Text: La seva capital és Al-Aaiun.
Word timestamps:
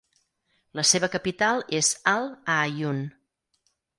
La 0.79 0.85
seva 0.91 1.09
capital 1.15 1.61
és 1.81 1.91
Al-Aaiun. 2.13 3.03